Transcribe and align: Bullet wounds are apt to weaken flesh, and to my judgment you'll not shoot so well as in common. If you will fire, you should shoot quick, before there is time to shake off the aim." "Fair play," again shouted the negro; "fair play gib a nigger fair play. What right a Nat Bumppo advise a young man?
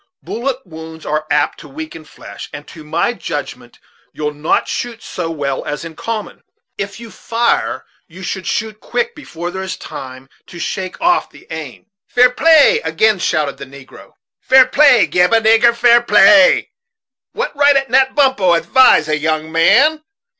Bullet 0.23 0.65
wounds 0.65 1.05
are 1.05 1.27
apt 1.29 1.59
to 1.59 1.67
weaken 1.67 2.05
flesh, 2.05 2.49
and 2.51 2.67
to 2.69 2.83
my 2.83 3.13
judgment 3.13 3.77
you'll 4.11 4.33
not 4.33 4.67
shoot 4.67 5.03
so 5.03 5.29
well 5.29 5.63
as 5.63 5.85
in 5.85 5.95
common. 5.95 6.41
If 6.75 6.99
you 6.99 7.09
will 7.09 7.11
fire, 7.11 7.85
you 8.07 8.23
should 8.23 8.47
shoot 8.47 8.79
quick, 8.79 9.13
before 9.13 9.51
there 9.51 9.61
is 9.61 9.77
time 9.77 10.27
to 10.47 10.57
shake 10.57 10.99
off 10.99 11.29
the 11.29 11.45
aim." 11.51 11.85
"Fair 12.07 12.31
play," 12.31 12.81
again 12.83 13.19
shouted 13.19 13.57
the 13.57 13.65
negro; 13.65 14.13
"fair 14.39 14.65
play 14.65 15.05
gib 15.05 15.33
a 15.33 15.39
nigger 15.39 15.75
fair 15.75 16.01
play. 16.01 16.71
What 17.33 17.55
right 17.55 17.75
a 17.87 17.91
Nat 17.91 18.15
Bumppo 18.15 18.55
advise 18.57 19.07
a 19.07 19.19
young 19.19 19.51
man? 19.51 20.03